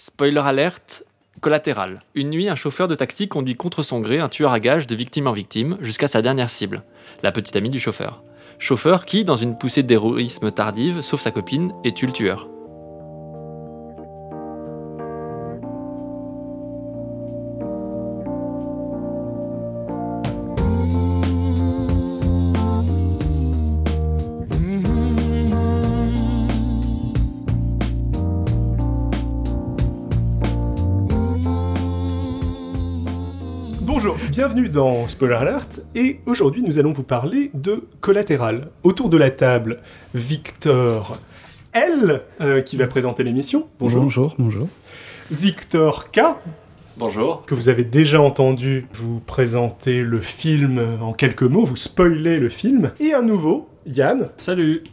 [0.00, 1.02] Spoiler alerte,
[1.40, 2.02] collatéral.
[2.14, 4.94] Une nuit, un chauffeur de taxi conduit contre son gré un tueur à gages de
[4.94, 6.84] victime en victime jusqu'à sa dernière cible,
[7.24, 8.22] la petite amie du chauffeur.
[8.60, 12.48] Chauffeur qui, dans une poussée d'héroïsme tardive, sauve sa copine et tue le tueur.
[34.68, 38.70] Bienvenue dans Spoiler Alert, et aujourd'hui nous allons vous parler de Collatéral.
[38.82, 39.80] Autour de la table,
[40.14, 41.16] Victor
[41.72, 43.68] L, euh, qui va présenter l'émission.
[43.78, 44.02] Bonjour.
[44.02, 44.68] Bonjour, bonjour.
[45.30, 46.20] Victor K,
[46.96, 47.44] Bonjour.
[47.46, 52.48] que vous avez déjà entendu vous présenter le film en quelques mots, vous spoiler le
[52.48, 52.92] film.
[53.00, 54.30] Et un nouveau, Yann.
[54.36, 54.84] Salut.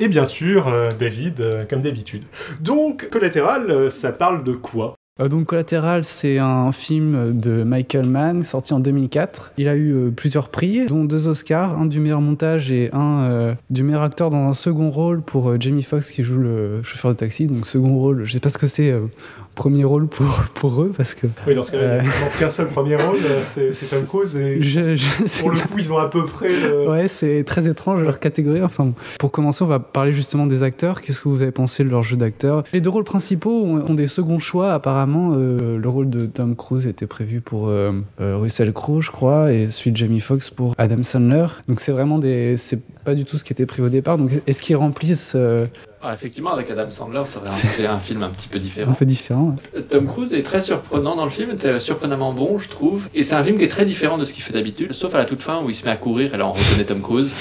[0.00, 2.24] Et bien sûr, euh, David, euh, comme d'habitude.
[2.60, 4.95] Donc, Collatéral, euh, ça parle de quoi?
[5.18, 9.52] Donc Collatéral, c'est un film de Michael Mann sorti en 2004.
[9.56, 13.20] Il a eu euh, plusieurs prix, dont deux Oscars, un du meilleur montage et un
[13.22, 16.82] euh, du meilleur acteur dans un second rôle pour euh, Jamie Foxx qui joue le
[16.82, 17.46] chauffeur de taxi.
[17.46, 19.06] Donc second rôle, je sais pas ce que c'est euh,
[19.54, 22.02] premier rôle pour, pour eux parce que Oui, dans ce cas-là, Euh.
[22.04, 25.90] il qu'un seul premier rôle, euh, c'est Tom Cruise, et je, pour le coup, ils
[25.90, 26.90] ont à peu près le...
[26.90, 28.62] Ouais, c'est très étrange leur catégorie.
[28.62, 31.00] Enfin, pour commencer, on va parler justement des acteurs.
[31.00, 32.64] Qu'est-ce que vous avez pensé de leur jeu d'acteur?
[32.74, 34.72] Les deux rôles principaux ont, ont des seconds choix.
[34.74, 39.10] Apparemment, euh, le rôle de Tom Cruise était prévu pour euh, euh, Russell Crowe, je
[39.10, 41.46] crois, et celui de Jamie Foxx pour Adam Sandler.
[41.68, 44.18] Donc c'est vraiment des, c'est pas du tout ce qui était prévu au départ.
[44.18, 45.66] Donc est-ce qu'ils remplissent euh,
[46.02, 48.92] Ah, effectivement, avec Adam Sandler, ça aurait un film un petit peu un différent.
[48.92, 49.82] peu différent ouais.
[49.82, 53.08] Tom Cruise est très surprenant dans le film, était surprenamment bon, je trouve.
[53.14, 55.18] Et c'est un film qui est très différent de ce qu'il fait d'habitude, sauf à
[55.18, 57.32] la toute fin où il se met à courir et là on reconnaît Tom Cruise.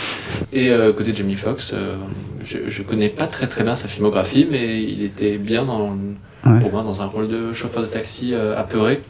[0.54, 1.74] Et côté de Jamie Foxx,
[2.44, 5.96] je, je connais pas très très bien sa filmographie, mais il était bien dans,
[6.46, 6.60] Ouais.
[6.60, 9.02] pour moi dans un rôle de chauffeur de taxi euh, apeuré.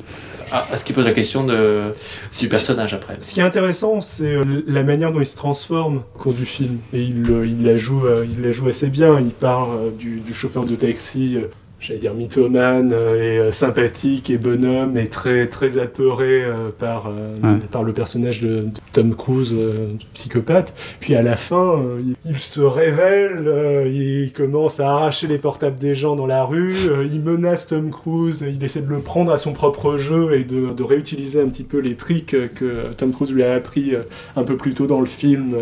[0.52, 1.92] Ah, ce qui pose la question de,
[2.40, 3.18] du personnage après.
[3.20, 6.46] Ce qui est intéressant, c'est euh, la manière dont il se transforme au cours du
[6.46, 6.78] film.
[6.94, 9.20] Et il, euh, il, la, joue, euh, il la joue assez bien.
[9.20, 11.38] Il part du, du chauffeur de taxi,
[11.86, 17.08] j'allais dire mythomane, euh, et euh, sympathique et bonhomme, et très, très apeuré euh, par,
[17.08, 17.60] euh, Ouais.
[17.72, 20.74] par le personnage de, de Tom Cruise, euh, du psychopathe.
[21.00, 25.78] Puis à la fin, il, il se révèle, euh, il commence à arracher les portables
[25.80, 29.32] des gens dans la rue, euh, il menace Tom Cruise, il essaie de le prendre
[29.32, 33.12] à son propre jeu et de, de réutiliser un petit peu les tricks que Tom
[33.14, 33.94] Cruise lui a appris
[34.36, 35.56] un peu plus tôt dans le film.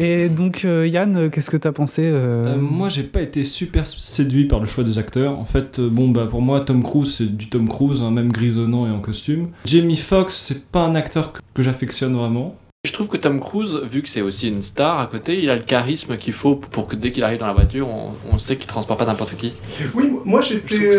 [0.00, 3.86] Et donc euh, Yann, qu'est-ce que t'as pensé euh, Euh, moi, j'ai pas été super
[3.86, 5.38] séduit par le choix des acteurs.
[5.38, 8.32] En fait, euh, bon, bah, pour moi, Tom Cruise, c'est du Tom Cruise, hein, même
[8.32, 9.50] grisonnant et en costume.
[9.66, 12.56] Jamie Foxx, c'est pas un acteur que, que j'affectionne vraiment.
[12.84, 15.56] Je trouve que Tom Cruise, vu que c'est aussi une star à côté, il a
[15.56, 18.56] le charisme qu'il faut pour que dès qu'il arrive dans la voiture, on, on sait
[18.56, 19.54] qu'il transporte pas n'importe qui.
[19.94, 20.90] Oui, moi j'étais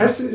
[0.00, 0.30] assez,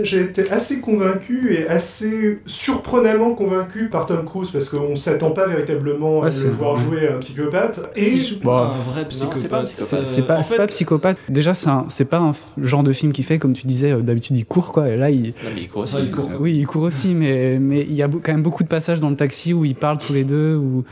[0.51, 6.29] assez convaincu et assez surprenamment convaincu par Tom Cruise parce qu'on s'attend pas véritablement à
[6.29, 7.89] le voir jouer un psychopathe.
[7.95, 9.65] Et bah, pas un vrai c'est pas un psychopathe.
[9.65, 10.05] psychopathe.
[10.05, 11.17] C'est Euh, pas, fait, pas psychopathe.
[11.29, 14.01] Déjà, c'est un- c'est pas un genre de film qu'il fait, comme tu disais, euh,
[14.01, 14.89] d'habitude il court quoi.
[14.89, 15.95] Et là, il, Non, mais il court aussi.
[15.95, 16.29] Ouais, il court.
[16.39, 19.09] oui, il court aussi, mais mais il y a quand même beaucoup de passages dans
[19.09, 20.83] le taxi où ils parlent tous les deux, ou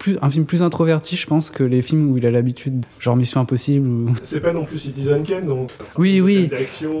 [0.00, 3.14] plus un film plus introverti, je pense, que les films où il a l'habitude, genre
[3.16, 3.86] Mission Impossible.
[3.86, 4.12] Ou...
[4.22, 5.70] c'est pas non plus Citizen Kane donc.
[5.98, 6.50] Oui, oui.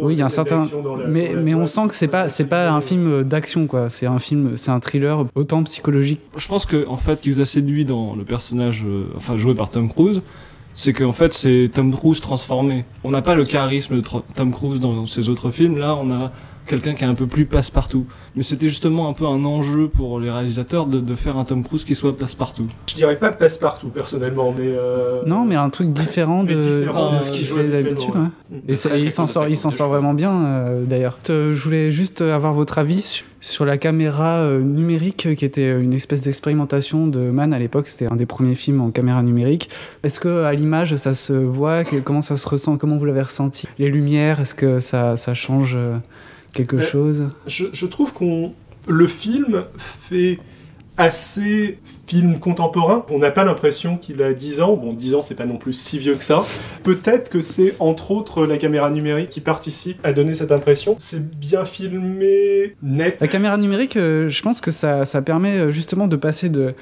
[0.02, 1.88] Oui, il y a un certain- d'action dans la- Mais dans la mais on sent
[1.88, 3.88] que c'est pas c'est pas un film euh, d'action quoi.
[3.88, 6.20] C'est un film, c'est un thriller autant psychologique.
[6.36, 9.36] Je pense que en fait, ce qui vous a séduit dans le personnage, euh, enfin
[9.38, 10.20] joué par Tom Cruise,
[10.74, 12.84] c'est qu'en fait c'est Tom Cruise transformé.
[13.02, 14.02] On n'a pas le charisme de
[14.34, 15.78] Tom Cruise dans ses autres films.
[15.78, 16.32] Là, on a
[16.66, 18.06] quelqu'un qui est un peu plus passe-partout.
[18.36, 21.62] Mais c'était justement un peu un enjeu pour les réalisateurs de, de faire un Tom
[21.64, 22.66] Cruise qui soit passe-partout.
[22.88, 24.66] Je dirais pas passe-partout personnellement, mais.
[24.68, 27.88] euh, Non, mais un truc différent de, mais différent, de euh, ce qu'il fait d'habitude.
[27.88, 28.56] habituellement, ouais.
[28.68, 28.98] ouais.
[28.98, 31.18] Et il s'en sort, il s'en sort vraiment bien euh, d'ailleurs.
[31.26, 35.94] Je voulais juste avoir votre avis su- sur la caméra euh, numérique qui était une
[35.94, 37.88] espèce d'expérimentation de Mann à l'époque.
[37.88, 39.70] C'était un des premiers films en caméra numérique.
[40.02, 41.84] Est-ce que à l'image ça se voit?
[41.84, 42.76] Que- Comment ça se ressent?
[42.76, 43.66] Comment vous l'avez ressenti?
[43.78, 45.96] Les lumières, est-ce que ça, ça change euh,
[46.52, 48.52] quelque Euh, chose Je, je trouve qu'on
[48.88, 50.38] le film fait
[50.96, 53.06] assez film contemporain.
[53.10, 54.76] On n'a pas l'impression qu'il a 10 ans.
[54.76, 56.44] Bon, 10 ans, c'est pas non plus si vieux que ça.
[56.82, 60.96] Peut-être que c'est entre autres la caméra numérique qui participe à donner cette impression.
[60.98, 63.16] C'est bien filmé, net.
[63.20, 66.74] La caméra numérique, euh, je pense que ça, ça permet euh, justement de passer de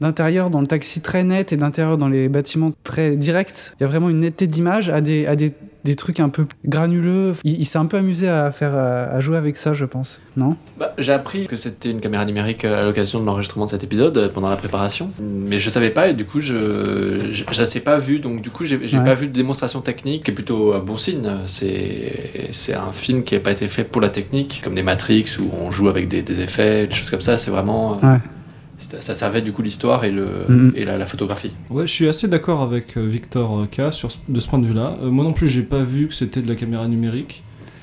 [0.00, 3.72] d'intérieur dans le taxi très net et d'intérieur dans les bâtiments très directs.
[3.78, 5.52] Il y a vraiment une netteté d'image à des, à des,
[5.84, 7.34] des trucs un peu granuleux.
[7.44, 10.20] Il, il s'est un peu amusé à faire à, jouer avec ça, je pense.
[10.36, 10.56] Non?
[10.78, 14.16] Bah, J'ai appris que c'était une caméra numérique à l'occasion de l'enregistrement de cet épisode
[14.16, 16.54] euh, pendant la préparation, mais je savais pas et du coup je
[17.32, 19.04] je, je, l'ai pas vu donc du coup j'ai ouais.
[19.04, 21.28] pas vu de démonstration technique qui est plutôt un bon signe.
[21.46, 25.36] C'est c'est un film qui n'a pas été fait pour la technique comme des Matrix
[25.38, 27.38] où on joue avec des, des effets, des choses comme ça.
[27.38, 28.18] C'est vraiment ouais
[28.78, 31.52] ça servait du coup l'histoire et, le, mm et la, la, photographie.
[31.70, 34.96] Ouais, je suis assez d'accord avec Victor K sur, de ce point de vue-là.
[35.02, 37.42] Euh, moi non plus, j'ai pas vu que c'était de la caméra numérique.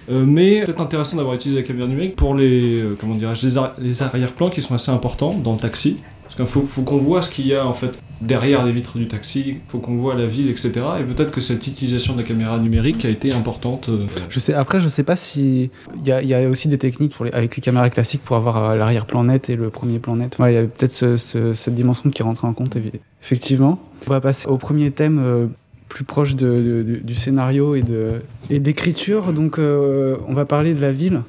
[0.09, 4.03] Euh, mais peut-être intéressant d'avoir utilisé la caméra numérique pour les, euh, comment les, les
[4.03, 5.97] arrière-plans qui sont assez importants dans le taxi.
[6.23, 8.97] Parce qu'il faut, faut qu'on voit ce qu'il y a en fait derrière les vitres
[8.97, 10.71] du taxi, faut qu'on voit la ville, etc.
[10.99, 13.89] Et peut-être que cette utilisation de la caméra numérique a été importante.
[13.89, 14.05] Euh...
[14.29, 15.71] Je sais, après, je sais pas si.
[16.03, 19.23] Il y a, aussi des techniques pour les, avec les caméras classiques pour avoir l'arrière-plan
[19.25, 20.37] net et le premier plan net.
[20.39, 22.77] Il y a peut-être ce, ce, cette dimension qui rentre en compte,
[23.21, 23.79] effectivement.
[24.07, 25.19] On va passer au premier thème.
[25.21, 25.47] Euh,
[25.91, 29.33] plus proche du scénario et de, et l'écriture.
[29.33, 31.21] Donc, euh, on va parler de la ville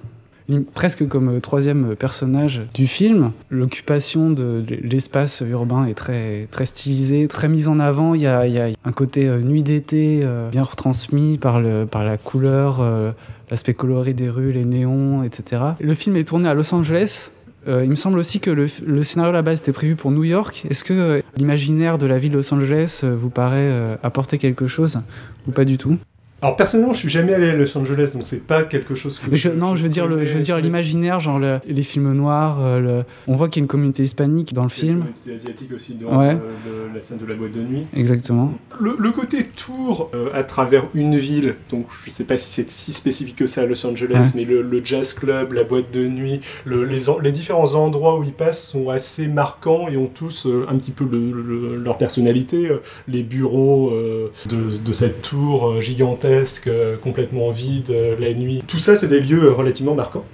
[0.75, 3.33] presque comme troisième personnage du film.
[3.51, 8.15] L'occupation de l'espace urbain est très, très stylisée, très mise en avant.
[8.15, 8.43] Il y a,
[8.85, 13.13] un côté euh, nuit d'été euh, bien retransmis par, le, par la couleur, euh,
[13.51, 15.63] l'aspect coloré des rues, les néons, etc.
[15.81, 17.31] Le film est tourné à Los Angeles.
[17.69, 20.11] Euh, il me semble aussi que le, le, scénario à la base était prévu pour
[20.11, 20.65] New York.
[20.69, 23.71] Est-ce que euh, l'imaginaire de la ville de Los Angeles vous paraît
[24.03, 25.01] apporter quelque chose
[25.47, 25.97] ou pas du tout?
[26.43, 29.31] Alors personnellement, je suis jamais allé à Los Angeles, donc c'est pas quelque chose que.
[29.31, 32.13] Mais je, non, je veux dire, le, je veux dire l'imaginaire, genre le, les films
[32.15, 32.59] noirs.
[32.61, 33.05] Euh, le...
[33.29, 34.89] On voit qu'il y a une communauté hispanique dans le film.
[34.89, 36.35] Il y a une communauté asiatique aussi dans ouais.
[36.35, 37.87] euh, le, la scène de la boîte de nuit.
[37.95, 38.55] Exactement.
[38.81, 42.69] Le, le côté tour euh, à travers une ville, donc je sais pas si c'est
[42.69, 44.45] si spécifique que ça à Los Angeles, ouais.
[44.45, 48.67] mais le, jazz club, la boîte de nuit, les, les, différents endroits où ils passent
[48.67, 51.09] sont assez marquants et ont tous euh, un petit peu
[51.85, 52.69] leur personnalité.
[53.07, 53.93] les bureaux
[54.51, 56.32] de, de, cette tour gigantesque
[57.03, 58.63] complètement vide euh, la nuit.
[58.67, 60.25] Tout ça, c'est des lieux euh, relativement marquants.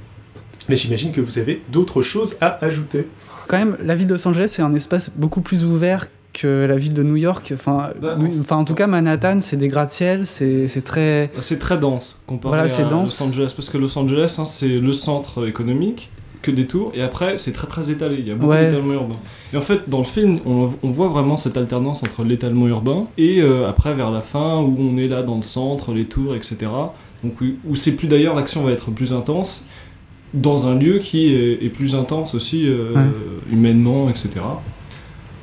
[0.68, 3.06] Mais j'imagine que vous avez d'autres choses à ajouter.
[3.48, 6.76] Quand même, la ville de Los Angeles, c'est un espace beaucoup plus ouvert que la
[6.76, 7.52] ville de New York.
[7.54, 11.30] Enfin, bah, enfin en tout cas, Manhattan, c'est des gratte-ciel, c'est très...
[11.40, 13.18] C'est très dense comparé voilà, à dense.
[13.18, 13.52] Los Angeles.
[13.56, 16.10] Parce que Los Angeles, hein, c'est le centre économique
[16.42, 18.66] que des tours, et après c'est très très étalé, il y a beaucoup ouais.
[18.66, 19.16] d'étalement urbain.
[19.52, 23.08] Et en fait, dans le film, on, on voit vraiment cette alternance entre l'étalement urbain
[23.16, 26.34] et euh, après vers la fin où on est là dans le centre, les tours,
[26.34, 26.58] etc.
[27.24, 29.64] Donc où c'est plus d'ailleurs l'action va être plus intense
[30.34, 33.02] dans un lieu qui est, est plus intense aussi euh, ouais.
[33.50, 34.30] humainement, etc.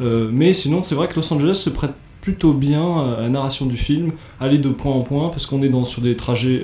[0.02, 3.66] Euh, mais sinon, c'est vrai que Los Angeles se prête plutôt bien à la narration
[3.66, 6.64] du film, aller de point en point parce qu'on est dans sur des trajets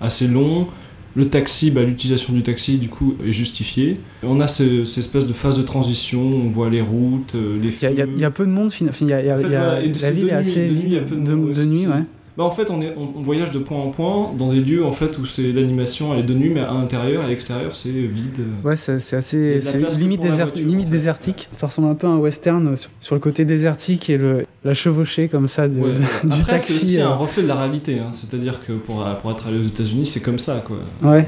[0.00, 0.68] assez longs
[1.14, 4.00] le taxi, bah, l'utilisation du taxi du coup est justifiée.
[4.22, 7.68] On a ces, ces espèces de phase de transition, on voit les routes, euh, les
[7.82, 9.48] Il y, y, y, a peu de monde, enfin, y a, y a, en fait,
[9.48, 12.04] voilà, la ville est assez vide de, de, de, de nuit, ouais.
[12.36, 14.86] Bah en fait, on, est, on, on, voyage de point en point dans des lieux
[14.86, 17.76] en fait où c'est l'animation elle est de nuit, mais à l'intérieur et à l'extérieur
[17.76, 18.46] c'est vide.
[18.64, 21.48] Ouais, c'est assez c'est limite, désert, voiture, limite désertique.
[21.50, 24.72] Ça ressemble un peu à un western sur, sur le côté désertique et le, la
[24.72, 25.94] chevauchée comme ça de, ouais.
[26.24, 26.72] du Après, taxi.
[26.72, 27.08] C'est aussi euh...
[27.08, 28.10] un reflet de la réalité, hein.
[28.12, 30.78] c'est-à-dire que pour, pour être allé aux États-Unis, c'est comme ça quoi.
[31.02, 31.18] Ouais.
[31.18, 31.26] ouais.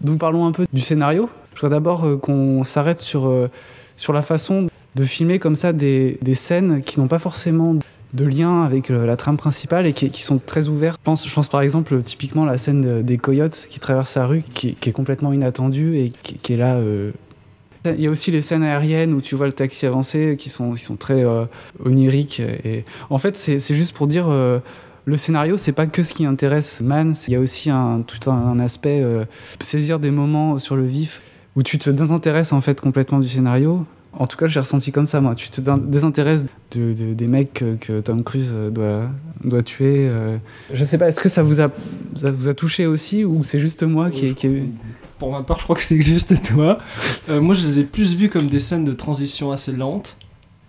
[0.00, 1.28] Donc parlons un peu du scénario.
[1.54, 3.48] Je voudrais d'abord euh, qu'on s'arrête sur, euh,
[3.96, 4.66] sur la façon
[4.96, 7.76] de filmer comme ça des, des scènes qui n'ont pas forcément
[8.14, 10.96] de lien avec euh, la trame principale et qui, sont très ouverts.
[11.04, 14.76] Je pense, par exemple typiquement la scène de, des coyotes qui traversent la rue, qui,
[14.80, 16.76] est complètement inattendue et qui, est là.
[16.76, 17.12] Euh...
[17.84, 20.72] Il y a aussi les scènes aériennes où tu vois le taxi avancer qui sont,
[20.72, 21.44] qui sont très euh,
[21.84, 22.40] oniriques.
[22.40, 22.84] Et...
[23.10, 24.26] En fait, c'est juste pour dire
[25.04, 28.30] le scénario, c'est pas que ce qui intéresse Mans, il y a aussi un, tout
[28.30, 29.04] un, aspect
[29.60, 31.20] saisir des moments sur le vif
[31.56, 33.84] où tu te désintéresses en fait complètement du scénario
[34.18, 35.34] en tout cas, j'ai ressenti comme ça, moi.
[35.34, 39.08] Tu te désintéresses de, de, des mecs que, Tom Cruise doit,
[39.42, 40.08] doit tuer.
[40.10, 40.36] Euh...
[40.72, 41.70] Je sais pas, est-ce que ça vous, a,
[42.16, 44.62] ça vous a touché aussi ou c'est juste moi qui, euh, est...
[45.18, 46.78] Pour ma part, je crois que c'est juste toi.
[47.28, 50.16] euh, moi, je les ai plus vus comme des scènes de transition assez lentes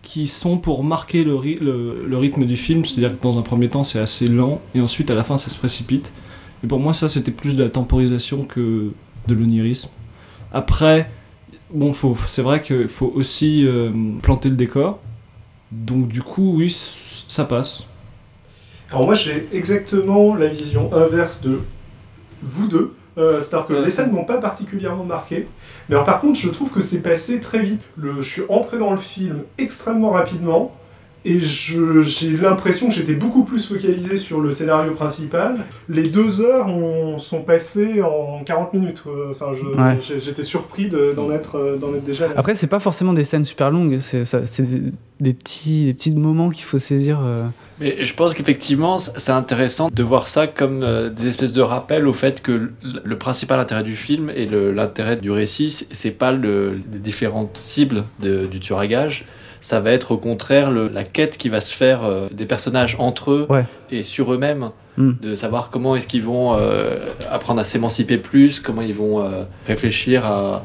[0.02, 2.86] qui sont pour marquer le, le, le rythme du film.
[2.86, 5.50] C'est-à-dire que dans un premier temps, c'est assez lent et ensuite, à la fin, ça
[5.50, 6.12] se précipite.
[6.64, 8.92] Et pour moi, ça, c'était plus de la temporisation que
[9.28, 9.90] de l'onirisme.
[10.54, 11.10] Après
[11.72, 11.94] bon,
[12.28, 13.92] c'est vrai qu'il faut aussi euh,
[14.22, 15.00] planter le décor.
[15.72, 16.76] Donc du coup, oui,
[17.28, 17.86] ça passe.
[18.92, 21.60] Alors moi, j'ai exactement la vision inverse de
[22.44, 22.94] vous deux.
[23.18, 23.86] Euh, C'est-à-dire que ouais.
[23.86, 25.48] les scènes m'ont pas particulièrement marqué.
[25.90, 27.82] Mais alors, par contre, je trouve que c'est passé très vite.
[27.96, 30.76] Le, je suis entré dans le film extrêmement rapidement.
[31.26, 35.56] Et je- j'ai l'impression que j'étais beaucoup plus focalisé sur le scénario principal.
[35.90, 39.02] Les deux heures ont- sont passées en 40 minutes.
[39.32, 39.98] Enfin, Ouais.
[40.20, 42.34] j'étais surpris de- d'en être, euh, d'en être déjà là.
[42.38, 44.24] Après, c'est pas forcément des scènes super longues, c'est
[44.62, 47.20] des, des petits, des petits moments qu'il faut saisir.
[47.24, 47.44] euh.
[47.80, 52.08] Mais je pense qu'effectivement, c'est intéressant de voir ça comme euh, des espèces de rappels
[52.08, 52.70] au fait que
[53.04, 57.58] le, principal intérêt du film et l'intérêt du récit, c'est- c'est pas le, les différentes
[57.58, 59.26] cibles de- du tueur à gages.
[59.66, 62.96] Ça va être au contraire le- la quête qui va se faire euh, des personnages
[63.00, 63.66] entre eux Ouais.
[63.92, 65.14] et sur eux-mêmes, Hmm.
[65.20, 66.92] de savoir comment est-ce qu'ils vont euh,
[67.32, 70.64] apprendre à s'émanciper plus, comment ils vont euh, réfléchir à,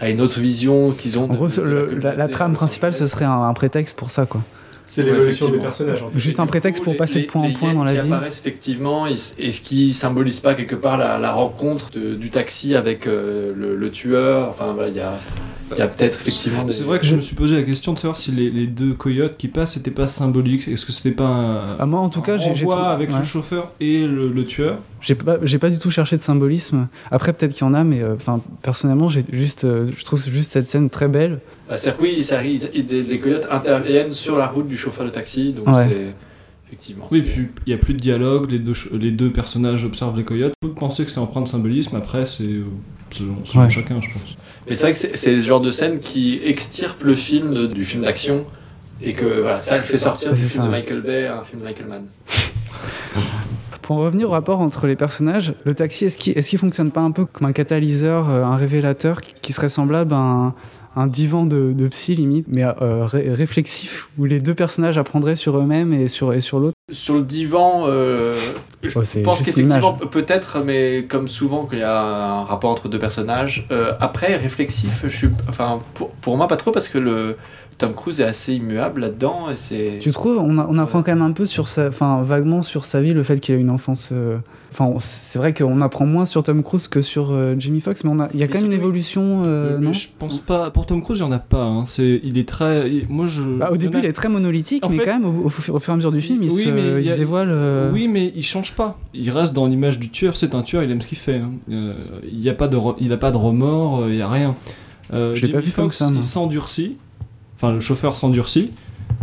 [0.00, 1.24] à une autre vision qu'ils ont.
[1.24, 4.26] En de- gros, de le- la, trame principale, ce serait un, un prétexte pour ça,
[4.26, 4.42] quoi.
[4.84, 5.62] C'est Ouais, l'évolution des effectivement.
[5.62, 6.02] personnages.
[6.02, 6.18] en fait.
[6.18, 8.12] Juste un prétexte pour Les- passer les- de point en point dans la qui vie.
[8.12, 12.74] apparaissent effectivement, ils- est-ce qu'ils symbolisent pas quelque part la, la rencontre de- du taxi
[12.76, 14.48] avec euh, le, le tueur?
[14.50, 15.14] Enfin voilà, il y a,
[15.72, 16.72] il y a peut-être effectivement des...
[16.72, 18.92] C'est vrai que je me suis posé la question de savoir si les, les deux
[18.94, 20.66] coyotes qui passent c'était pas symbolique.
[20.68, 21.76] Est-ce que c'était pas un.
[21.78, 23.18] Ah, moi, en tout cas, j'ai trou- avec ouais.
[23.18, 24.78] le chauffeur et le, le tueur.
[25.00, 26.88] J'ai pas, j'ai pas du tout cherché de symbolisme.
[27.10, 30.22] Après, peut-être qu'il y en a, mais euh, enfin, personnellement, j'ai juste, euh, je trouve
[30.28, 31.40] juste cette scène très belle.
[31.68, 35.52] Bah, C'est-à-dire que oui, ça les, coyotes interviennent sur la route du chauffeur de taxi,
[35.52, 35.86] donc Ouais.
[35.88, 36.14] c'est
[36.68, 37.06] effectivement.
[37.10, 40.24] Oui, puis il y a plus de dialogue, les deux, les deux personnages observent les
[40.24, 40.52] coyotes.
[40.62, 42.64] On peut penser que c'est empreint de symbolisme, après c'est euh,
[43.10, 43.70] selon, selon Ouais.
[43.70, 44.36] chacun, je pense.
[44.70, 47.84] Mais c'est vrai que c'est le genre de scène qui extirpe le film de- du
[47.84, 48.46] film d'action
[49.02, 50.66] et que voilà, ça le fait sortir du c'est film ça.
[50.68, 52.04] de Michael Bay à un film de Michael Mann.
[53.82, 56.92] Pour en revenir au rapport entre les personnages, le taxi, est-ce qu'il, est-ce qu'il fonctionne
[56.92, 60.54] pas un peu comme un catalyseur, euh, un révélateur qui, qui serait semblable à un,
[60.94, 65.34] un divan de, de psy limite, mais euh, ré- réflexif, où les deux personnages apprendraient
[65.34, 66.74] sur eux-mêmes et sur, et sur l'autre?
[66.92, 68.36] Sur le divan, euh,
[68.82, 72.98] je Ouais, pense qu'effectivement, peut-être, mais comme souvent qu'il y a un rapport entre deux
[72.98, 73.66] personnages.
[73.70, 77.36] euh, après, réflexif, je suis, enfin, pour, pour moi, pas trop, parce que le
[77.80, 79.46] Tom Cruise est assez immuable là-dedans.
[79.72, 79.98] Et.
[80.00, 82.84] Tu trouves on, a- on apprend quand même un peu sur sa, enfin vaguement sur
[82.84, 84.10] sa vie, le fait qu'il a une enfance.
[84.12, 84.36] euh,
[84.72, 88.10] Enfin, c'est vrai qu'on apprend moins sur Tom Cruise que sur euh, Jamie Foxx, mais
[88.12, 90.70] on a, il y a quand même une évolution, euh, Mais non je pense pas.
[90.70, 91.64] Pour Tom Cruise, il y en a pas.
[91.64, 91.84] hein.
[91.88, 92.88] C'est, il est très.
[92.88, 93.42] il- moi, je.
[93.42, 95.48] Bah, Au début, il y est très monolithique, En mais fait- quand même, au, au
[95.48, 97.48] fu- au fur et à mesure du film, il Oui, se, il y se dévoile.
[97.50, 98.96] euh, Oui, mais il change pas.
[99.12, 100.36] Il reste dans l'image du tueur.
[100.36, 101.36] C'est un tueur, il aime ce qu'il fait.
[101.38, 101.50] hein.
[101.70, 101.94] Euh,
[102.30, 104.28] il n'y a pas de, re- il a pas de remords, euh, il y a
[104.28, 104.54] rien.
[105.12, 106.12] Euh, l'ai pas vu ça, moi.
[106.16, 106.96] il s'endurcit.
[107.62, 108.70] Enfin, le chauffeur s'endurcit.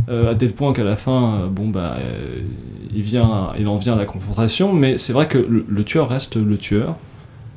[0.09, 2.41] euh, à tel point qu'à la fin, euh, bon bah, euh,
[2.93, 4.73] il vient, il en vient à la confrontation.
[4.73, 6.95] Mais c'est vrai que le, le tueur reste le tueur.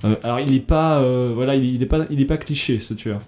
[0.05, 2.79] Euh, alors il est pas, euh, voilà, il, il est pas, il est pas cliché
[2.81, 3.21] ce tueur.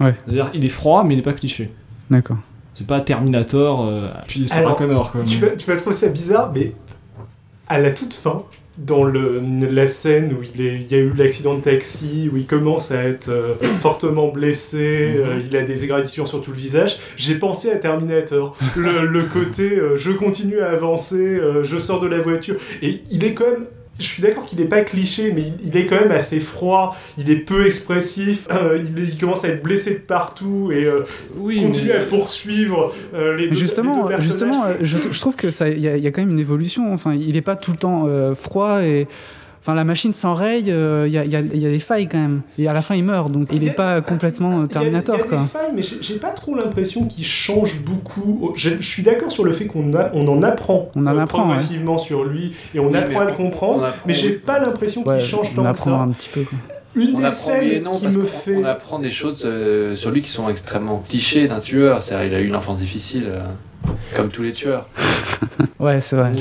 [0.00, 0.14] Ouais.
[0.24, 1.70] C'est-à-dire, il est froid, mais il est pas cliché.
[2.10, 2.38] D'accord.
[2.74, 5.22] C'est pas Terminator, euh, puis Sarah Alors, Connor quoi.
[5.22, 6.72] Tu vas, tu vas trouver ça bizarre, mais
[7.68, 8.42] à la toute fin,
[8.78, 9.40] dans le,
[9.70, 12.90] la scène où il, est, il y a eu l'accident de taxi, où il commence
[12.90, 14.76] à être euh, fortement blessé,
[15.16, 15.20] Mhm.
[15.22, 18.56] euh, il a des égratignures sur tout le visage, j'ai pensé à Terminator.
[18.76, 22.56] Le, le côté euh, je continue à avancer, euh, je sors de la voiture.
[22.82, 23.64] Et il est quand même.
[23.98, 26.96] Je suis d'accord qu'il n'est pas cliché, mais il, il est quand même assez froid,
[27.18, 31.04] il est peu expressif, euh, il, il commence à être blessé de partout et euh,
[31.36, 35.36] Oui, continue mais- à poursuivre euh, les, deux, les justement, deux justement, je, je trouve
[35.36, 36.92] que ça, il y, y a quand même une évolution.
[36.92, 39.06] Enfin, il est pas tout le temps froid et.
[39.60, 41.78] Enfin, la machine s'enraye, euh, il y, a, il y a- il y a des
[41.80, 42.42] failles quand même.
[42.58, 45.22] Et à la fin, il meurt, donc il n'est pas complètement euh, Terminator, Il y
[45.22, 45.42] a, il y a quoi.
[45.42, 48.52] des failles, mais j'ai pas trop l'impression qu'il change beaucoup.
[48.54, 51.42] Je, je suis d'accord sur le fait qu'on on en apprend, On en euh, apprend,
[51.44, 54.14] progressivement sur lui et on Oui, apprend mais à le on- comprendre, on apprend, mais
[54.14, 54.34] j'ai oui.
[54.44, 56.02] pas l'impression qu'il Ouais, change on tant que apprend ça.
[56.02, 56.42] un petit peu.
[56.42, 56.58] quoi.
[56.94, 58.56] Une On des apprend scènes non qui parce me qu'on fait.
[58.56, 62.02] on apprend des choses euh, sur lui qui sont extrêmement clichés d'un tueur.
[62.02, 63.40] C'est-à-dire, il a eu une enfance difficile, euh,
[64.14, 64.88] comme tous les tueurs.
[65.78, 66.32] Ouais, c'est vrai.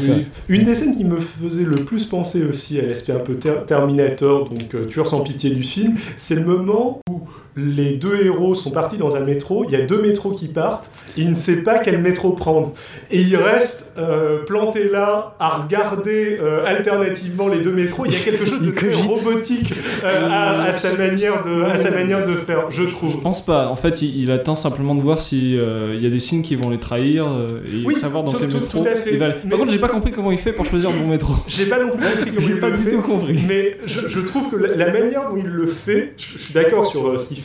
[0.47, 3.65] Une des scènes qui me faisait le plus penser aussi à l'aspect un peu ter-
[3.65, 7.21] Terminator, donc euh, tueur sans pitié du film, c'est le moment où
[7.57, 10.89] les deux héros sont partis dans un métro, il y a deux métros qui partent,
[11.17, 12.73] et il ne sait pas quel métro prendre.
[13.11, 18.05] Et il reste euh, planté là à regarder euh, alternativement les deux métros.
[18.05, 19.71] Il y a quelque chose de très robotique
[20.03, 23.21] euh, à, à sa manière de, à sa manière de faire, je Je trouve.
[23.21, 23.67] pense pas.
[23.69, 25.59] En fait, il, il attend simplement de voir s'il y
[26.05, 28.39] a des signes qui vont les trahir euh, et il Oui, veut savoir dans tout-
[28.39, 29.11] quel tout- métro tout à fait.
[29.13, 29.35] il va aller.
[29.45, 31.33] Mais- Par contre, j'ai pas compris comment il fait pour choisir le bon métro.
[31.47, 32.91] J'ai pas non plus compris comment il pas le du fait.
[32.91, 33.39] tout compris.
[33.47, 36.53] Mais je, je trouve que la, la manière dont il le fait, je, je suis
[36.53, 37.44] d'accord sur euh, ce qu'il fait,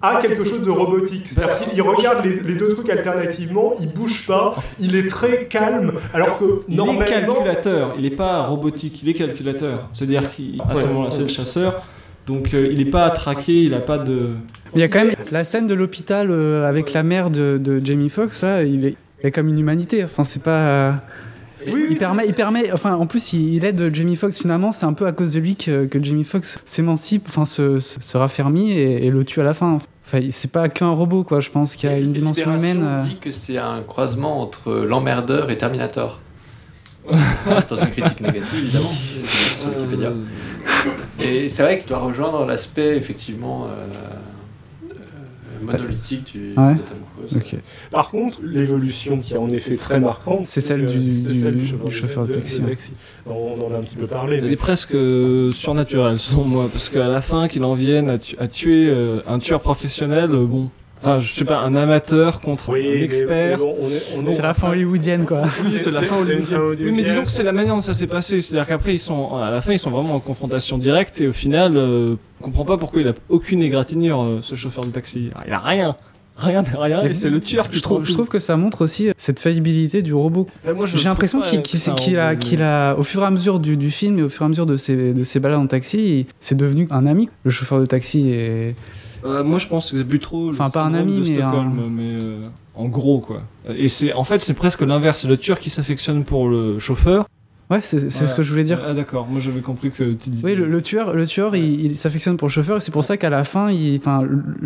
[0.00, 1.26] a quelque chose de robotique.
[1.28, 5.46] C'est-à-dire qu'il il regarde les, les deux trucs alternativement, il bouge pas, il est très
[5.46, 7.04] calme, alors que Il est normalement.
[7.06, 9.88] calculateur, il est pas robotique, il est calculateur.
[9.92, 11.82] C'est-à-dire qu'à ce moment-là, c'est le chasseur.
[12.26, 14.30] Donc euh, il est pas traqué, il a pas de.
[14.74, 17.84] Il y a quand même la scène de l'hôpital euh, avec la mère de, de
[17.84, 20.04] Jamie Foxx, là, il, est, il a comme une humanité.
[20.04, 20.96] Enfin, c'est pas.
[21.68, 24.38] Oui, il permet, il permet, enfin, en plus, il, il aide Jamie Foxx.
[24.40, 27.78] Finalement, c'est un peu à cause de lui que, que Jamie Foxx s'émancipe, enfin, se,
[27.80, 29.78] se, se raffermit et, et le tue à la fin.
[30.04, 31.40] Enfin, c'est pas qu'un robot, quoi.
[31.40, 32.82] Je pense qu'il y a une dimension humaine.
[32.84, 32.98] euh.
[33.00, 36.20] dit que c'est un croisement entre l'emmerdeur et Terminator.
[37.50, 38.92] Attention critique négative, évidemment.
[39.24, 40.08] Sur Wikipédia.
[40.10, 43.86] Euh, Et c'est vrai qu'il doit rejoindre l'aspect effectivement euh,
[45.62, 46.74] monolithique du, Ouais.
[46.74, 47.36] de Tom Cruise.
[47.54, 47.60] Ok.
[47.90, 52.60] Par contre, l'évolution qui est en effet très marquante, C'est celle du- chauffeur de taxi.
[53.26, 54.36] On en a un petit peu parlé.
[54.36, 58.10] Elle mais- est presque euh, surnaturelle, selon moi, parce qu'à la fin, qu'il en vienne
[58.10, 60.68] à, tu- à tuer euh, un tueur professionnel, euh, bon.
[61.02, 63.58] Enfin, je sais pas, un amateur contre Oui, un expert.
[63.58, 65.42] mais bon, on est- on est- C'est la fin hollywoodienne, quoi.
[65.64, 66.60] Oui, c'est la fin hollywoodienne.
[66.80, 68.40] Oui, mais disons que c'est la manière dont ça s'est passé.
[68.40, 71.32] C'est-à-dire qu'après, ils sont, à la fin, ils sont vraiment en confrontation directe et au
[71.32, 75.30] final, euh, on comprend pas pourquoi il a aucune égratignure, euh, ce chauffeur de taxi.
[75.46, 75.96] Il a rien.
[76.34, 79.10] Rien derrière et c'est le tueur qui Je trouve, je trouve que ça montre aussi
[79.18, 80.46] cette faillibilité du robot.
[80.64, 84.18] je J'ai l'impression qu'il a, qu'il a, au fur et à mesure du, du film
[84.18, 86.88] et au fur et à mesure de ses, de ses balades en taxi, c'est devenu
[86.90, 87.28] un ami.
[87.44, 88.74] Le chauffeur de taxi est.
[89.24, 90.46] Euh, moi, je pense que c'est plus trop.
[90.46, 93.42] le Enfin, pas un ami, de mais Stockholm, un- mais euh, en gros, quoi.
[93.68, 95.20] Et c'est, en fait, c'est presque l'inverse.
[95.20, 97.26] C'est le tueur qui s'affectionne pour le chauffeur.
[97.72, 98.80] Ouais, c'est ce que je voulais dire.
[98.86, 99.26] Ah, d'accord.
[99.26, 100.44] Moi, j'avais compris que tu disais.
[100.44, 103.02] Oui, le, le tueur, le tueur, il, il s'affectionne pour le chauffeur et c'est pour
[103.04, 104.00] ça qu'à la fin, il,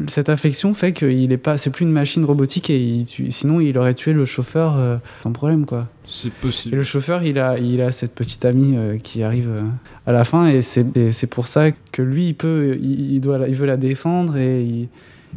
[0.08, 3.60] cette affection fait qu'il est pas, c'est plus une machine robotique et il tue- sinon
[3.60, 5.88] il aurait tué le chauffeur euh, sans problème quoi.
[6.06, 6.76] C'est Et possible.
[6.76, 9.60] le chauffeur, il a, il a cette petite amie euh, qui arrive euh,
[10.06, 13.46] à la fin et c'est, et pour ça que lui, il peut, il, il doit,
[13.48, 14.88] il veut la défendre et il,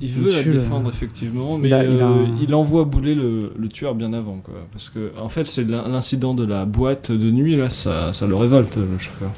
[0.02, 2.86] Il il veut la le- défendre, effectivement, mais Il a- il a euh, il envoie
[2.86, 4.54] bouler le, le tueur bien avant, quoi.
[4.72, 8.26] Parce que, en fait, c'est l'in- l'incident de la boîte de nuit, là, ça, ça
[8.28, 9.32] le révolte, le chauffeur.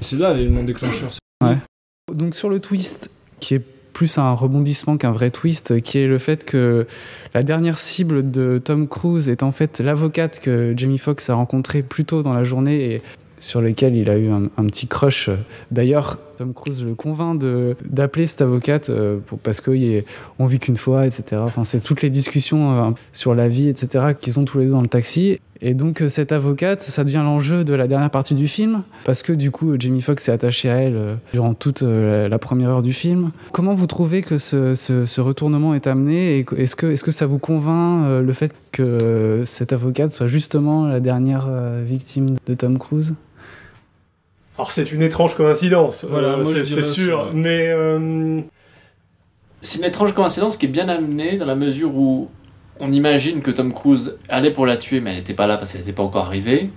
[0.00, 1.10] C'est là l'élément déclencheur.
[2.14, 3.10] Donc sur le twist,
[3.40, 3.62] qui est
[3.92, 6.86] plus un rebondissement qu'un vrai twist, qui est le fait que
[7.34, 11.82] la dernière cible de Tom Cruise est en fait l'avocate que Jamie Foxx a rencontrée
[11.82, 13.02] plus tôt dans la journée et
[13.38, 15.30] sur lequel il a eu un, petit crush.
[15.70, 17.42] D'ailleurs, Tom Cruise le convainc
[17.84, 21.42] d'appeler cette avocate euh, pour, parce qu'on vit qu'une fois, etc.
[21.44, 24.14] Enfin, c'est toutes les discussions euh, sur la vie, etc.
[24.18, 25.40] qu'ils ont tous les deux dans le taxi.
[25.60, 29.24] Et donc euh, cette avocate, ça devient l'enjeu de la dernière partie du film, parce
[29.24, 32.92] que du coup Jamie Foxx s'est attaché à elle durant toute la, première heure du
[32.92, 33.32] film.
[33.50, 37.38] Comment vous trouvez que ce, ce- retournement est amené est-ce que, est que ça vous
[37.38, 41.48] convainc le fait que cette avocate soit justement la dernière
[41.84, 43.14] victime de Tom Cruise?
[44.58, 47.30] Alors c'est une étrange coïncidence, Voilà, euh, c'est sûr, ouais.
[47.32, 48.40] mais euh,
[49.62, 52.28] C'est une étrange coïncidence qui est bien amenée dans la mesure où
[52.80, 55.72] on imagine que Tom Cruise allait pour la tuer, mais elle n'était pas là parce
[55.72, 56.70] qu'elle n'était pas encore arrivée,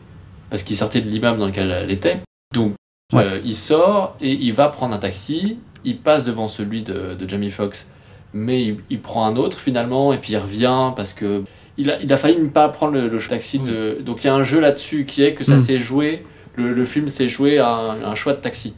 [0.50, 2.18] parce qu'il sortait de l'immeuble dans lequel elle était.
[2.54, 2.74] Donc
[3.14, 3.24] Ouais.
[3.26, 7.28] euh, il sort et il va prendre un taxi, il passe devant celui de, de
[7.30, 7.90] Jamie Foxx,
[8.34, 11.44] mais il, il prend un autre finalement, et puis il revient parce que
[11.78, 13.60] il a, il a failli ne pas prendre le, le taxi.
[13.60, 13.98] De...
[14.02, 15.60] Donc il y a un jeu là-dessus qui est que ça Mm.
[15.60, 16.24] s'est joué,
[16.56, 18.76] le, film s'est joué à un, choix de taxi.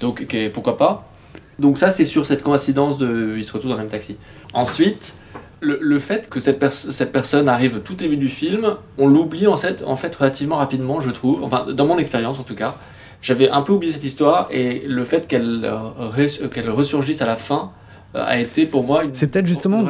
[0.00, 1.08] Donc pourquoi pas
[1.58, 3.34] donc ça, c'est sur cette coïncidence de...
[3.36, 4.16] Ils se retrouvent dans le même taxi.
[4.52, 5.14] Ensuite,
[5.60, 9.56] le, fait que cette, pers- cette personne arrive tout début du film, on l'oublie en
[9.56, 11.44] fait, en fait relativement rapidement, je trouve.
[11.44, 12.74] Enfin, dans mon expérience en tout cas.
[13.20, 17.36] J'avais un peu oublié cette histoire et le fait qu'elle euh, qu'elle ressurgisse à la
[17.36, 17.70] fin
[18.14, 19.84] a été pour moi une C'est peut-être justement,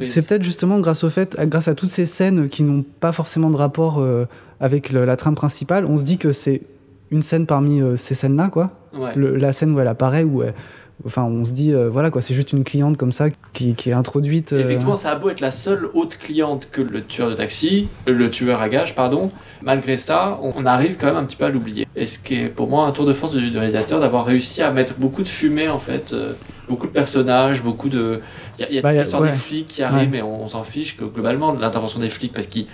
[0.00, 3.50] c'est peut-être justement grâce au fait, grâce à toutes ces scènes qui n'ont pas forcément
[3.50, 4.26] de rapport euh,
[4.60, 6.62] avec le- la trame principale, on se dit que c'est
[7.10, 8.70] une scène parmi euh, ces scènes-là, quoi.
[8.96, 9.12] Ouais.
[9.16, 10.54] Le- la scène où elle apparaît, où elle-
[11.06, 13.90] enfin, on se dit, euh, voilà, quoi, c'est juste une cliente comme ça qui, qui
[13.90, 14.52] est introduite.
[14.52, 17.88] Euh, Effectivement, ça a beau être la seule haute cliente que le tueur de taxi,
[18.06, 19.28] le tueur à gage, pardon.
[19.62, 21.86] Malgré ça, on on arrive quand même un petit peu à l'oublier.
[21.96, 24.60] Et ce qui est pour moi un tour de force du, du réalisateur d'avoir réussi
[24.62, 26.32] à mettre beaucoup de fumée en fait, euh,
[26.72, 28.20] beaucoup de personnages, beaucoup de.
[28.58, 29.30] Il y a, y a Bah, l'histoire ouais.
[29.30, 30.18] des flics qui arrivent, Ouais.
[30.18, 32.66] mais on, on s'en fiche que globalement de l'intervention des flics parce qu'ils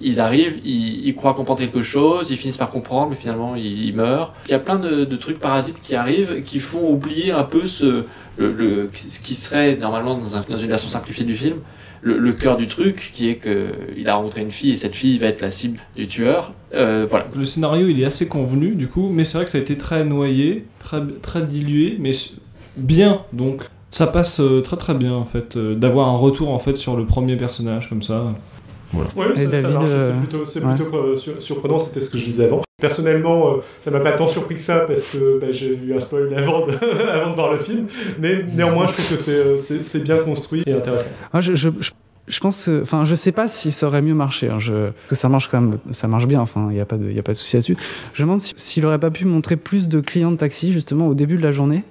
[0.00, 3.86] ils arrivent, ils, ils croient comprendre quelque chose, ils finissent par comprendre, mais finalement ils,
[3.88, 4.34] ils meurent.
[4.46, 7.66] Il y a plein de, de trucs parasites qui arrivent qui font oublier un peu
[7.66, 8.04] ce,
[8.36, 11.56] le, le- ce qui serait normalement dans, un- dans une version simplifiée du film,
[12.02, 14.94] le, le cœur du truc, qui est que il a rencontré une fille et cette
[14.94, 16.52] fille va être la cible du tueur.
[16.74, 17.24] Euh, voilà.
[17.34, 19.78] Le scénario, il est assez convenu, du coup, mais c'est vrai que ça a été
[19.78, 22.10] très noyé, très, très dilué, mais
[22.76, 26.58] bien, donc ça passe euh, très très bien, en fait, euh, d'avoir un retour, en
[26.58, 28.34] fait, sur le premier personnage, comme ça.
[28.94, 30.74] Ouais, David, marche, euh, c'est plutôt, c'est ouais.
[30.74, 32.62] plutôt, euh, sur- surprenant, c'était ce que je disais avant.
[32.80, 36.00] Personnellement, euh, ça m'a pas tant surpris que ça parce que bah, j'ai vu un
[36.00, 36.72] spoil avant de,
[37.10, 37.86] avant de voir le film,
[38.20, 41.10] mais néanmoins, je trouve que c'est, euh, c'est, c'est bien construit et intéressant.
[41.32, 41.90] Moi, je, je, je,
[42.28, 44.48] je pense, que- enfin, je sais pas si ça aurait mieux marché.
[44.50, 46.40] hein, je, parce que ça marche quand même, ça marche bien.
[46.40, 47.76] Enfin, il n'y a pas de, il y a pas de souci là-dessus.
[48.12, 51.08] Je me demande si- s'il aurait pas pu montrer plus de clients de taxi justement
[51.08, 51.82] au début de la journée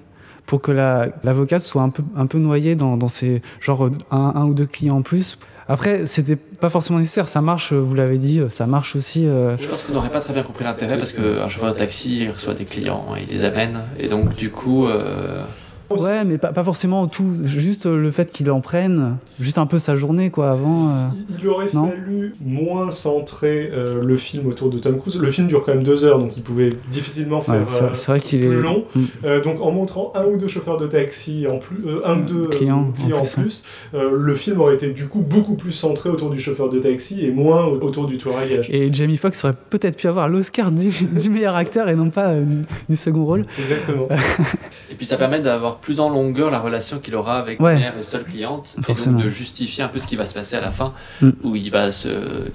[0.46, 4.34] pour que la- l'avocate soit un peu, un peu noyée dans, dans ses genre un,
[4.36, 5.38] un ou deux clients en plus.
[5.68, 7.28] Après, c'était pas forcément nécessaire.
[7.28, 9.26] Ça marche, euh, vous l'avez dit, euh, ça marche aussi.
[9.26, 12.20] euh, Je pense qu'on n'aurait pas très bien compris l'intérêt parce qu'un chauffeur de taxi
[12.26, 15.42] il reçoit des clients, il les amène, et donc du coup, euh,
[15.90, 17.32] Ouais, mais pas, pas forcément tout.
[17.44, 20.90] Juste euh, le fait qu'il en prenne, juste un peu sa journée, quoi, avant.
[20.90, 21.08] euh.
[21.42, 21.90] Il aurait Non.
[21.90, 25.20] fallu moins centrer euh, le film autour de Tom Cruise.
[25.20, 27.90] Le film dure quand même deux heures, donc il pouvait difficilement faire Ouais, c'est euh,
[27.94, 28.48] c'est vrai qu'il est.
[28.48, 28.86] plus long.
[28.96, 29.04] Mm.
[29.26, 32.24] Euh, donc en montrant un ou deux chauffeurs de taxi en plus, euh, un ou
[32.24, 33.42] deux euh, Clients, en clients en plus, hein.
[33.42, 36.80] plus, euh, le film aurait été du coup beaucoup plus centré autour du chauffeur de
[36.80, 38.70] taxi et moins au- autour du tueur à gages.
[38.72, 40.90] Et Jamie Foxx aurait peut-être pu avoir l'Oscar du,
[41.22, 42.44] du meilleur acteur et non pas euh,
[42.90, 43.46] du second rôle.
[43.60, 44.08] Exactement.
[44.92, 47.74] et puis ça permet d'avoir plus en longueur la relation qu'il aura avec Ouais.
[47.74, 49.18] la mère et seule cliente, Forcément.
[49.20, 51.32] et donc de justifier un peu ce qui va se passer à la fin, Mm.
[51.44, 52.10] où il va se,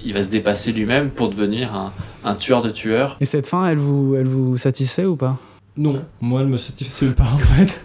[0.04, 1.92] il va se dépasser lui-même pour devenir un,
[2.24, 3.16] un tueur de tueurs.
[3.20, 5.36] Et cette fin, elle vous, elle vous satisfait ou pas?
[5.76, 7.84] Non, moi elle me satisfait pas en fait.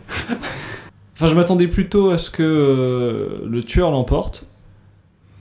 [1.15, 4.45] enfin, je m'attendais plutôt à ce que euh, le tueur l'emporte,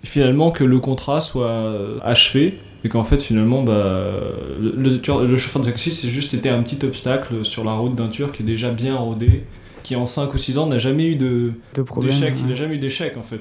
[0.02, 1.54] finalement que le contrat soit
[2.02, 4.12] achevé, et qu'en fait finalement bah,
[4.60, 7.72] le, le tueur- le chauffeur de taxi c'est juste été un petit obstacle sur la
[7.72, 9.44] route d'un tueur qui est déjà bien rodé,
[9.84, 12.56] qui en 5 ou 6 ans n'a jamais eu de, De problème d'échec, il n'a
[12.56, 13.40] jamais eu d'échec en fait.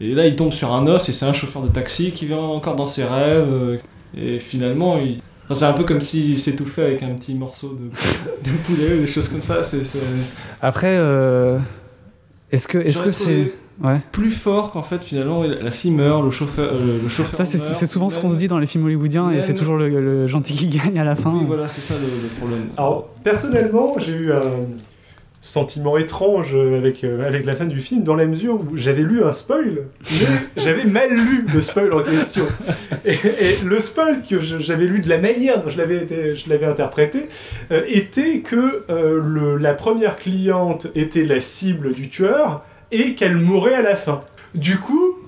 [0.00, 2.38] Et là il tombe sur un os et c'est un chauffeur de taxi qui vient
[2.38, 3.76] encore dans ses rêves, euh,
[4.16, 5.20] et finalement il...
[5.44, 7.90] enfin, c'est un peu comme s'il s'étouffait avec un petit morceau de,
[8.50, 9.62] de poulet ou des choses comme ça.
[9.62, 10.00] C'est, c'est
[10.62, 11.58] Après, euh,
[12.50, 13.52] est-ce que est-ce que c'est.
[13.82, 13.98] Ouais.
[14.12, 17.34] plus fort qu'en fait finalement la fille meurt, le chauffeur, euh, le chauffeur.
[17.34, 19.54] Ça, c'est meurt, c'est souvent ce qu'on se dit dans les films hollywoodiens et c'est
[19.54, 21.32] toujours le, le gentil qui gagne à la fin.
[21.34, 22.68] Oui, voilà, c'est ça le, le problème.
[22.76, 24.40] Alors personnellement, j'ai eu un
[25.44, 29.22] sentiment étrange avec, euh, avec la fin du film, dans la mesure où j'avais lu
[29.24, 30.26] un spoil, mais
[30.62, 32.44] j'avais mal lu le spoil en question.
[33.04, 36.48] Et, et le spoil que j'avais lu de la manière dont je l'avais, été- je
[36.48, 37.28] l'avais interprété
[37.72, 43.36] euh, était que euh, le- la première cliente était la cible du tueur et qu'elle
[43.36, 44.20] mourrait à la fin.
[44.54, 45.18] Du coup,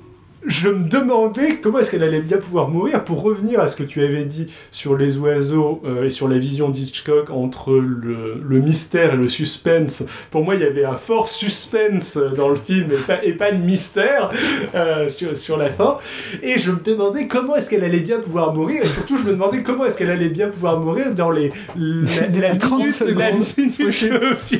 [0.46, 3.82] je me demandais comment est-ce qu'elle allait bien pouvoir mourir pour revenir à ce que
[3.82, 8.58] tu avais dit sur les oiseaux euh, et sur la vision d'Hitchcock entre le, le
[8.60, 10.04] mystère et le suspense.
[10.30, 13.52] Pour moi, il y avait un fort suspense dans le film et pas, et pas
[13.52, 14.30] de mystère
[14.74, 15.98] euh, sur, sur la fin.
[16.42, 19.32] Et je me demandais comment est-ce qu'elle allait bien pouvoir mourir et surtout, je me
[19.32, 23.06] demandais comment est-ce qu'elle allait bien pouvoir mourir dans les la, la 30 minute- la
[23.30, 23.44] secondes.
[23.56, 23.74] minute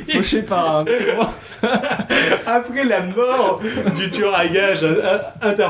[0.15, 0.85] Fauché par un.
[2.45, 3.61] après la mort
[3.97, 5.17] du tueur à gages euh,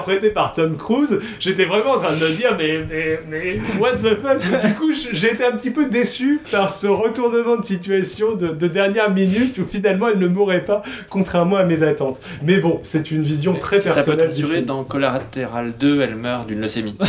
[0.06, 3.94] interprété par Tom Cruise, j'étais vraiment en train de me dire mais mais mais what
[3.94, 4.40] the fuck?
[4.66, 8.50] Du coup, j- j'ai été un petit peu déçu par ce retournement de situation de,
[8.50, 12.20] de dernière minute où finalement elle ne mourrait pas, contrairement à mes attentes.
[12.44, 16.16] Mais bon, c'est une vision très ça peut personnelle être du dans Collateral 2, elle
[16.16, 16.98] meurt d'une leucémie.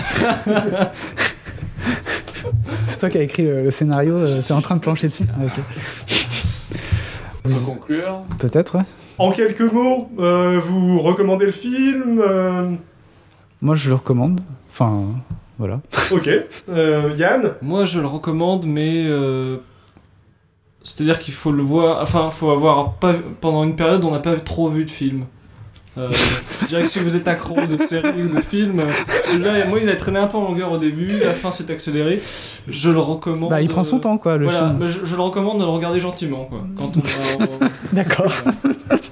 [2.86, 5.24] C'est toi qui as écrit le, le scénario, euh, t'es en train de plancher dessus
[5.28, 7.50] Ah, ok.
[7.50, 8.84] Pour conclure, Peut-être, ouais.
[9.18, 12.72] En quelques mots, euh, vous recommandez le film euh,
[13.62, 14.40] Moi, je le recommande.
[14.68, 15.04] Enfin,
[15.58, 15.80] voilà.
[16.12, 16.28] Ok.
[16.68, 19.04] Euh, Yann Moi, je le recommande, mais.
[19.06, 19.56] euh,
[20.82, 22.02] C'est-à-dire qu'il faut le voir.
[22.02, 25.24] Enfin, faut avoir pas pendant une période où on n'a pas trop vu de films.
[25.98, 26.08] Euh,
[26.62, 28.82] je dirais que si vous êtes accro de séries ou de films,
[29.24, 32.20] celui-là, moi, il a traîné un peu en longueur au début, la fin s'est accélérée.
[32.68, 33.50] Je le recommande.
[33.50, 34.76] Bah, il prend son euh, temps, quoi, le Voilà, film.
[34.80, 36.60] mais je, je le recommande de le regarder gentiment, quoi.
[36.76, 38.32] Quand on va- D'accord.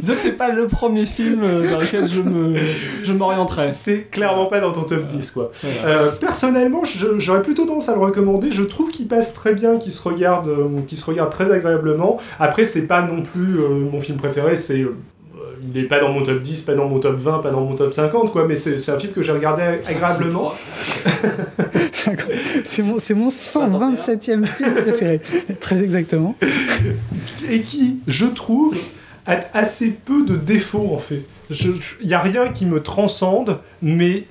[0.00, 2.56] Disons que c'est pas le premier film euh, dans lequel je me
[3.02, 3.70] je m'orienterais.
[3.72, 5.50] C'est clairement pas dans ton top 10, quoi.
[5.80, 5.96] Voilà.
[5.96, 8.50] Euh, personnellement, je- j'aurais plutôt tendance à le recommander.
[8.50, 10.48] Je trouve qu'il passe très bien, qu'il se regarde,
[10.86, 12.18] qu'il se regarde très agréablement.
[12.38, 14.56] Après, c'est pas non plus euh, mon film préféré.
[14.56, 14.96] C'est, euh,
[15.62, 17.74] il est pas dans mon top 10, pas dans mon top 20, pas dans mon
[17.74, 18.46] top 50, quoi.
[18.46, 20.52] Mais c'est un film que j'ai regardé agréablement.
[22.64, 25.20] C'est mon, c'est mon 127e film préféré.
[25.60, 26.34] Très exactement.
[27.50, 28.76] et qui, je trouve,
[29.26, 31.22] a assez peu de défauts en fait.
[31.50, 34.24] Il n'y a rien qui me transcende, mais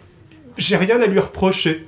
[0.58, 1.86] j'ai rien à lui reprocher.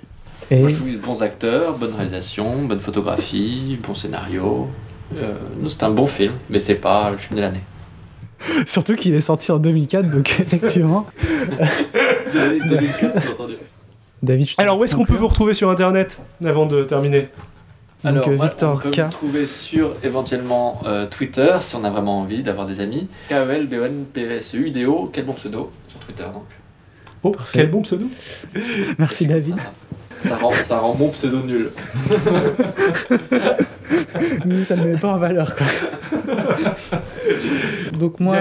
[0.52, 4.69] Et moi je trouve bons acteurs, bonne réalisation, bonne photographie, bon scénario.
[5.15, 7.63] Euh, non, c'est un bon film, mais c'est pas le film de l'année.
[8.65, 11.06] surtout qu'il est sorti en 2004, donc effectivement.
[12.34, 13.56] 2004, c'est entendu.
[14.21, 17.30] David, Alors, où est-ce qu'on peut vous retrouver sur internet avant de terminer?
[18.04, 18.97] Donc, Alors, euh, moi, Victor on peut K.
[18.99, 23.08] me trouver sur éventuellement euh, Twitter si on a vraiment envie d'avoir des amis.
[23.30, 25.69] k e l b o n p s u d o quel bon pseudo?
[25.88, 26.45] Sur Twitter donc.
[27.23, 27.60] Oh, Parfait.
[27.60, 28.06] quel bon pseudo?
[28.97, 29.56] Merci David.
[30.19, 31.69] Ça rend, ça rend mon pseudo nul.
[34.63, 35.65] Ça ne met pas en valeur, quoi.
[37.97, 38.38] Donc moi,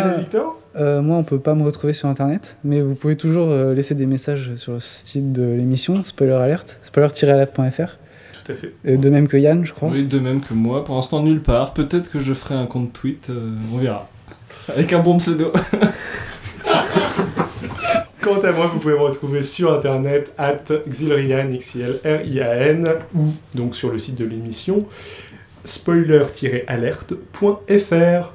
[0.76, 3.94] euh, moi, on peut pas me retrouver sur Internet, mais vous pouvez toujours euh, laisser
[3.94, 7.96] des messages sur le site de l'émission, spoiler alert, spoiler-alert.fr.
[8.44, 8.74] Tout à fait.
[8.84, 9.90] Et De même que Yann, je crois.
[9.90, 11.74] Oui, de même que moi, pour l'instant nulle part.
[11.74, 14.08] Peut-être que je ferai un compte tweet, euh, on verra.
[14.68, 15.52] Avec un bon pseudo.
[18.28, 23.90] Quant à moi, vous pouvez me retrouver sur internet at xilrian, X-I-L-R-I-A-N, ou donc sur
[23.90, 24.80] le site de l'émission
[25.64, 28.32] spoiler-alerte.fr.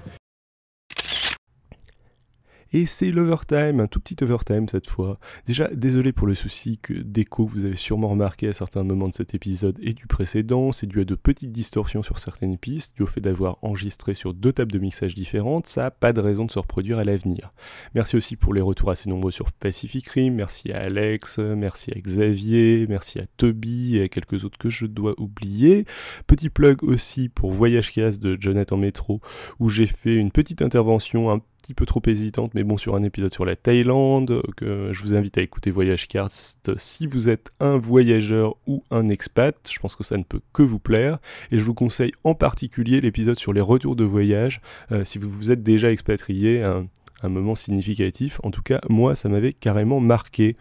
[2.76, 5.20] Et c'est l'overtime, un tout petit overtime cette fois.
[5.46, 9.08] Déjà, désolé pour le souci que d'écho que vous avez sûrement remarqué à certains moments
[9.08, 10.72] de cet épisode et du précédent.
[10.72, 14.34] C'est dû à de petites distorsions sur certaines pistes, dû au fait d'avoir enregistré sur
[14.34, 15.68] deux tables de mixage différentes.
[15.68, 17.54] Ça n'a pas de raison de se reproduire à l'avenir.
[17.94, 20.34] Merci aussi pour les retours assez nombreux sur Pacific Rim.
[20.34, 24.88] Merci à Alex, merci à Xavier, merci à Toby et à quelques autres que je
[24.88, 25.86] dois oublier.
[26.26, 29.22] Petit plug aussi pour Voyage Cast de Jonathan Metro,
[29.60, 33.04] où j'ai fait une petite intervention un petit peu trop hésitante, mais bon, sur un
[33.04, 37.52] épisode sur la Thaïlande, que je vous invite à écouter Voyage Cast si vous êtes
[37.62, 39.56] un voyageur ou un expat.
[39.71, 41.19] Je pense que ça ne peut que vous plaire.
[41.52, 44.60] Et je vous conseille en particulier l'épisode sur les retours de voyage,
[44.91, 46.88] euh, si vous vous êtes déjà expatrié, un,
[47.21, 48.41] un moment significatif.
[48.43, 50.58] En tout cas, moi, ça m'avait carrément marqué.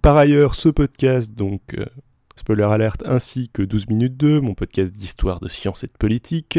[0.00, 1.84] Par ailleurs, ce podcast, donc, euh,
[2.36, 6.58] Spoiler alerte ainsi que 12 minutes 2, mon podcast d'histoire de science et de politique,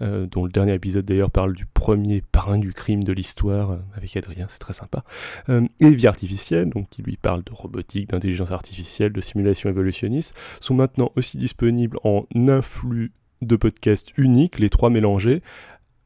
[0.00, 3.78] euh, dont le dernier épisode d'ailleurs parle du premier parrain du crime de l'histoire euh,
[3.96, 5.04] avec Adrien, c'est très sympa,
[5.48, 10.34] euh, et Vie artificielle, donc qui lui parle de robotique, d'intelligence artificielle, de simulation évolutionniste,
[10.60, 13.12] sont maintenant aussi disponibles en un flux
[13.42, 15.42] de podcasts uniques, les trois mélangés,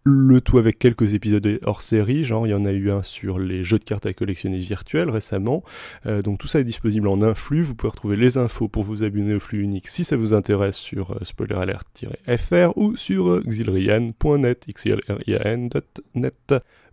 [0.05, 3.39] le tout avec quelques épisodes hors série, genre il y en a eu un sur
[3.39, 5.63] les jeux de cartes à collectionner virtuels récemment.
[6.07, 7.63] Euh, donc tout ça est disponible en un flux.
[7.63, 10.77] Vous pouvez retrouver les infos pour vous abonner au flux unique si ça vous intéresse
[10.77, 14.67] sur euh, spoileralert-fr ou sur euh, xilrian.net.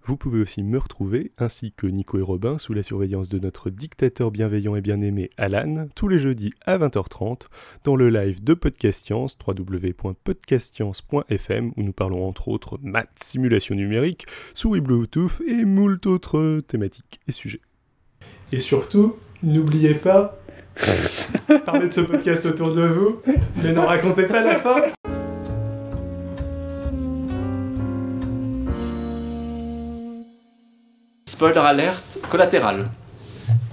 [0.07, 3.69] Vous pouvez aussi me retrouver, ainsi que Nico et Robin, sous la surveillance de notre
[3.69, 7.47] dictateur bienveillant et bien-aimé Alan, tous les jeudis à 20h30,
[7.83, 14.27] dans le live de Podcast Science, www.podcastscience.fm, où nous parlons entre autres maths, simulation numérique,
[14.53, 17.59] souris Bluetooth et moult autres thématiques et sujets.
[18.53, 20.39] Et surtout, n'oubliez pas,
[21.65, 23.21] parlez de ce podcast autour de vous,
[23.61, 24.83] mais n'en racontez pas la fin
[31.37, 32.89] Spoiler alerte collatéral.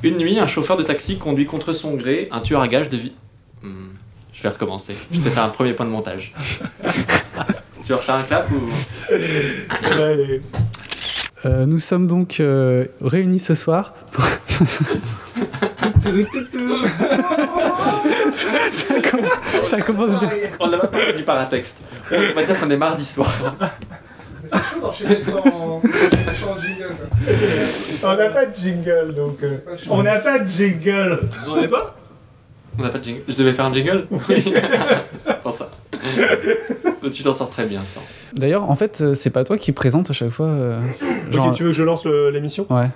[0.02, 2.98] Une nuit, un chauffeur de taxi conduit contre son gré un tueur à gages de
[2.98, 3.12] vie.
[3.62, 3.94] Hmm,
[4.34, 4.94] Je vais recommencer.
[5.10, 6.34] Je t'ai fait un premier point de montage.
[7.82, 8.68] tu veux refaire un clap ou?
[9.94, 10.42] Allez.
[11.46, 13.94] Euh, nous sommes donc euh, réunis ce soir.
[18.30, 20.28] ça, commence, ça commence bien.
[20.60, 21.80] On n'a pas parlé du paratexte.
[22.12, 23.32] On va dire qu'on est mardi soir.
[24.52, 26.94] C'est chaud d'enchaîner sans, sans jingle.
[28.04, 29.42] On n'a pas de jingle, donc...
[29.42, 29.58] euh,
[29.90, 31.96] on n'a pas de jingle Vous en avez pas?
[32.78, 33.22] On n'a pas de jingle.
[33.28, 34.06] Je devais faire un jingle?
[34.10, 34.18] Oui.
[35.16, 35.70] C'est pour ça.
[37.12, 38.00] Tu t'en sors très bien, ça.
[38.34, 40.46] D'ailleurs, en fait, euh, c'est pas toi qui présente à chaque fois.
[40.46, 40.80] euh,
[41.30, 41.48] genre.
[41.48, 42.66] Ok, tu veux que je lance le- l'émission?
[42.70, 42.88] Ouais.